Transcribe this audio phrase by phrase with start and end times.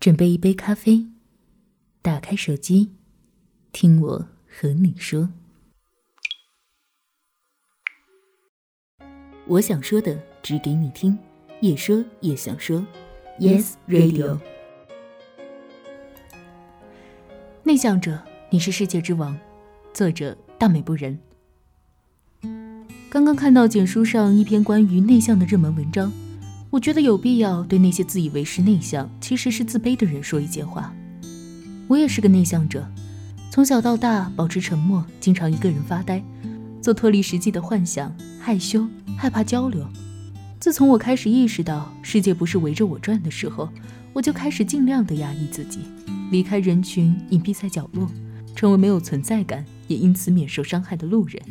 [0.00, 1.06] 准备一杯咖啡，
[2.00, 2.90] 打开手机，
[3.70, 5.28] 听我和你说。
[9.46, 11.18] 我想说的，只给你听，
[11.60, 12.82] 也说也想说。
[13.38, 14.40] Yes Radio。
[17.62, 19.38] 内向者，你是世界之王。
[19.92, 21.20] 作者：大美不仁。
[23.10, 26.10] 刚刚看到简书上一篇关于内向的热门文章。
[26.70, 30.94] 我觉得有必要对那些自以为是内向，其实是自卑的人说一些话。
[31.88, 32.88] 我也是个内向者，
[33.50, 36.22] 从小到大保持沉默，经常一个人发呆，
[36.80, 38.86] 做脱离实际的幻想，害羞，
[39.18, 39.84] 害怕交流。
[40.60, 43.68] 自从我开始意识到世界不是围着我转的时候，
[44.12, 45.80] 我就开始尽量的压抑自己，
[46.30, 48.08] 离开人群，隐蔽在角落，
[48.54, 51.42] 成为没有存在感，也因此免受伤害的路人。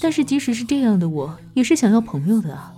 [0.00, 2.72] 但是即使是这样的我，也是想要朋友的啊。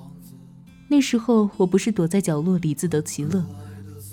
[0.93, 3.43] 那时候我不是躲在角落里自得其乐，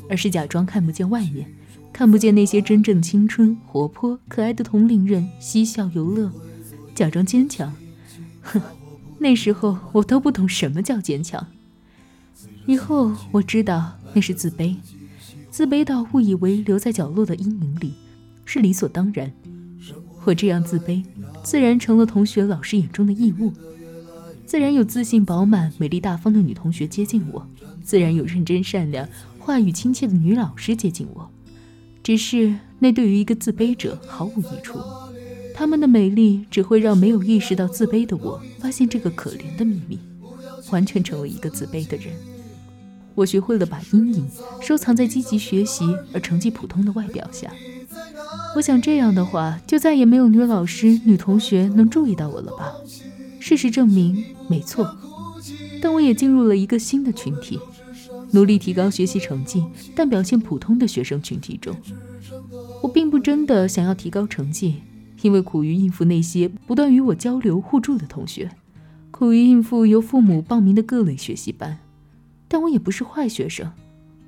[0.10, 1.46] 而是假装看不见外面，
[1.92, 6.32] 看不见那些真正青春、活泼、可爱的同龄人嬉笑游乐，
[6.96, 7.76] 假装坚强。
[8.42, 8.62] 哼，
[9.18, 11.46] 那时候我都不懂什么叫坚强。
[12.66, 14.78] 以后我知道那是自卑，
[15.52, 17.94] 自卑到误以为留在角落的阴影里
[18.46, 19.30] 是理所当然。
[20.24, 21.04] 我这样自卑，
[21.44, 23.52] 自然成了同学、老师眼中的异物。
[24.50, 27.48] 自然有自信饱满、美丽大方的女同学接近我，
[27.84, 31.30] 自然有认真善良、话语亲切的女老师接近我。
[32.02, 34.80] 只是那对于一个自卑者毫无益处，
[35.54, 40.00] 他们的美丽只会让没有意识到自卑的我发现这个可怜的秘密，
[40.72, 42.08] 完全成为一个自卑的人。
[43.14, 44.28] 我学会了把阴影
[44.60, 47.52] 收藏在积极学习而成绩普通的外表下。
[48.56, 52.74] 我想这样的话，就再也没有女老师、女同学能注意到我了吧。
[53.50, 54.96] 事实证明，没错。
[55.82, 57.60] 但我也进入了一个新的群体，
[58.30, 59.66] 努力提高学习成绩，
[59.96, 61.76] 但表现普通的学生群体中。
[62.84, 64.84] 我并不真的想要提高成绩，
[65.24, 68.52] 因为苦于应付那些不断与我交流互助的同学，
[69.10, 71.80] 苦于应付由父母报名的各类学习班。
[72.48, 73.72] 但我也不是坏学生，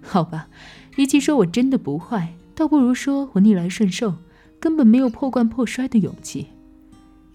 [0.02, 0.48] 好吧。
[0.96, 4.16] 与其说我真的不坏，倒不如说我逆来顺受，
[4.60, 6.48] 根本没有破罐破摔的勇气。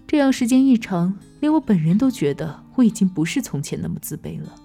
[0.07, 4.55] 这样时间一长，连我本人都觉得我已经不是从前那么自卑了。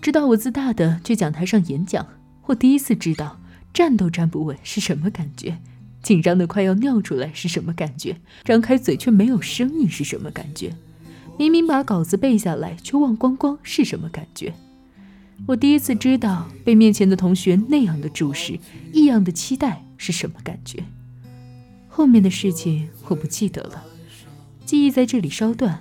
[0.00, 2.06] 直到我自大的去讲台上演讲，
[2.46, 3.40] 我第一次知道
[3.74, 5.58] 站都站不稳是什么感觉，
[6.00, 10.72] 紧张的快要尿出来是什么感觉，张开嘴却没有声音是什么感觉，
[11.36, 14.54] 明明把稿子背下来却忘光光是什么感觉。
[15.46, 18.60] 我第一次知道被面前的同学那样的注视、
[18.92, 20.84] 异样的期待是什么感觉。
[21.88, 23.84] 后面的事情我不记得了。
[24.68, 25.80] 记忆在这里稍断，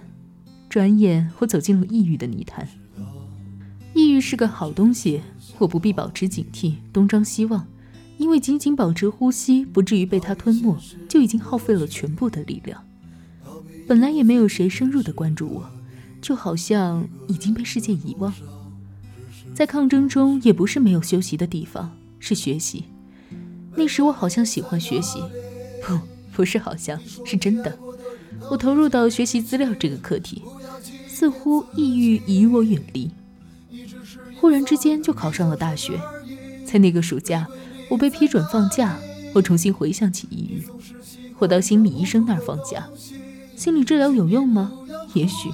[0.70, 2.66] 转眼我走进了抑郁的泥潭。
[3.94, 5.20] 抑郁是个好东西，
[5.58, 7.68] 我不必保持警惕，东张西望，
[8.18, 10.78] 因为仅仅保持呼吸，不至于被它吞没，
[11.10, 12.82] 就已经耗费了全部的力量。
[13.86, 15.70] 本来也没有谁深入的关注我，
[16.22, 18.34] 就好像已经被世界遗忘。
[19.54, 22.86] 在抗争中，也不是没有休息的地方，是学习。
[23.76, 25.20] 那时我好像喜欢学习，
[25.84, 26.00] 不，
[26.32, 27.78] 不是好像，是真的。
[28.50, 30.42] 我投入到学习资料这个课题，
[31.08, 33.12] 似乎抑郁已与我远离。
[34.40, 36.00] 忽然之间就考上了大学，
[36.66, 37.48] 在那个暑假，
[37.90, 38.98] 我被批准放假。
[39.34, 40.64] 我重新回想起抑郁，
[41.38, 42.88] 我到心理医生那儿放假。
[43.56, 44.72] 心理治疗有用吗？
[45.14, 45.50] 也许，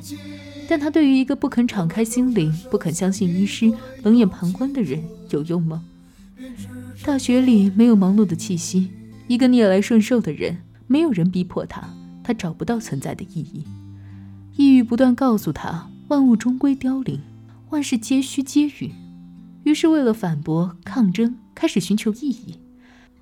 [0.69, 3.73] 但他对于一个不肯敞开心灵、不肯相信医师、
[4.03, 5.83] 冷眼旁观的人有用吗？
[7.03, 8.89] 大学里没有忙碌的气息，
[9.27, 10.57] 一个逆来顺受的人，
[10.88, 11.93] 没有人逼迫他。
[12.23, 13.66] 他找不到存在的意义，
[14.56, 17.19] 抑郁不断告诉他，万物终归凋零，
[17.69, 18.91] 万事皆虚皆陨。
[19.63, 22.56] 于是，为了反驳、抗争，开始寻求意义。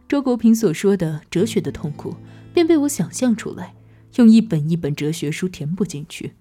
[0.08, 2.16] 周国平所说的哲学的痛苦，
[2.54, 3.74] 便被我想象出来，
[4.16, 6.34] 用一本一本哲学书填补进去，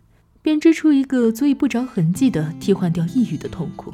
[0.43, 3.93] 编织出一个足以不着痕迹的替换掉抑郁的痛苦。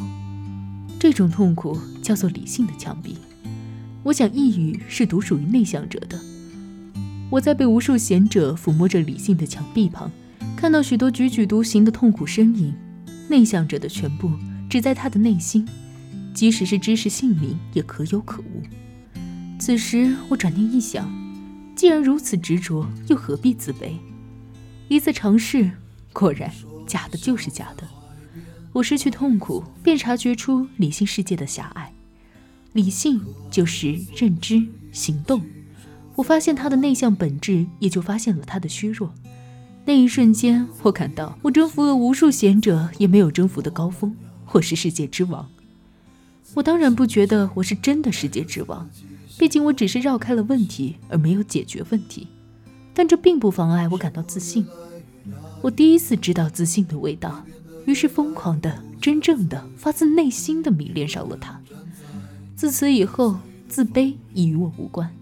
[0.99, 3.17] 这种痛苦叫做理性的墙壁。
[4.05, 6.19] 我想，抑郁是独属于内向者的。
[7.31, 10.11] 我在被无数贤者抚摸着理性的墙壁旁，
[10.57, 12.75] 看到许多踽踽独行的痛苦身影。
[13.29, 14.31] 内向者的全部
[14.71, 15.67] 只在他的内心，
[16.33, 18.63] 即使是知识姓名也可有可无。
[19.59, 21.13] 此时我转念一想，
[21.75, 23.95] 既然如此执着，又何必自卑？
[24.87, 25.69] 一次尝试，
[26.13, 26.49] 果然
[26.87, 27.83] 假的就是假的。
[28.73, 31.93] 我失去痛苦，便察觉出理性世界的狭隘。
[32.75, 33.21] 理性
[33.51, 35.43] 就是认知、行动。
[36.17, 39.13] 我发现他的内向本质，也就发现了他的虚弱。
[39.85, 44.17] 那一瞬间，我感到我征服了无数贤者也没有征服的高峰。
[44.53, 45.49] 我是世界之王。
[46.55, 48.89] 我当然不觉得我是真的世界之王，
[49.39, 52.27] 毕竟我只是绕开了问题，而没有解决问题。
[52.95, 54.67] 但这并不妨碍我感到自信。
[55.61, 57.45] 我第一次知道自信的味道，
[57.85, 61.61] 于是疯狂的、真正的、发自内心的迷恋上了他。
[62.55, 63.37] 自此以后，
[63.69, 65.13] 自卑已与我无关。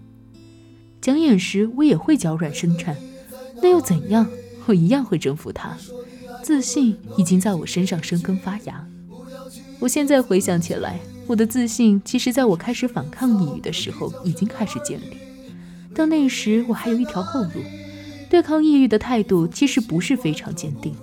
[1.05, 2.97] 讲演时，我也会脚软生颤，
[3.61, 4.27] 那又怎样？
[4.65, 5.77] 我一样会征服它。
[6.41, 8.83] 自信已经在我身上生根发芽。
[9.77, 15.17] 我现在回想起来，我的自信其实在我开始反抗抑郁的时候已经开始建立。
[15.93, 17.61] 到那时，我还有一条后路。
[18.27, 20.95] 对抗抑郁的态度其实不是非常坚定，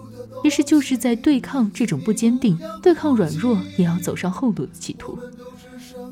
[0.43, 5.17] 于是就是在对抗这种不坚定、对抗软弱也要走上后路的企图。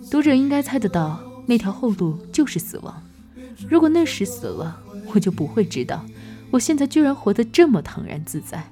[0.08, 3.02] 读者应该猜得到，那条后路就是死亡。
[3.68, 4.80] 如果那时死了，
[5.12, 6.04] 我就不会知道，
[6.50, 8.64] 我现在居然活得这么坦然自在。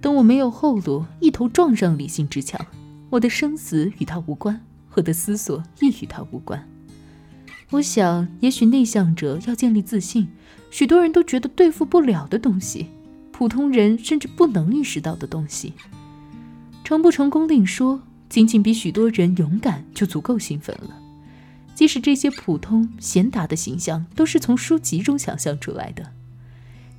[0.00, 2.60] 等我没有后路，一头撞上理性之墙，
[3.10, 4.60] 我的生死与他无关，
[4.94, 6.68] 我的思索亦与他无关。
[7.70, 10.28] 我想，也许内向者要建立自信，
[10.70, 12.88] 许多人都觉得对付不了的东西，
[13.32, 15.72] 普通人甚至不能意识到的东西。
[16.84, 20.94] 成不成功另说，仅仅比许多人勇敢就足够兴奋了。
[21.74, 26.12] 即使这些普通贤达的形象都是从书籍中想象出来的，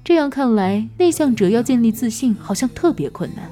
[0.04, 3.50] 这样看来，内向者要建立自信好像特别困难。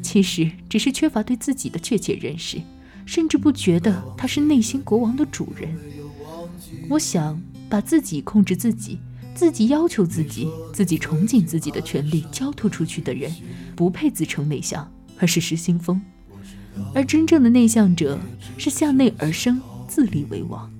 [0.00, 2.60] 其实只是缺乏对自己的确切认识，
[3.04, 5.76] 甚至不觉得他是内心国王的主人。
[6.88, 8.98] 我想把自己控制自己、
[9.34, 13.32] 自己要求自己、自己憧憬自己的权利交托出去的人，
[13.74, 16.00] 不配自称内向，而是失心疯。
[16.94, 18.18] 而真正的内向者
[18.58, 19.60] 是向内而生，
[19.94, 20.73] 自立为王。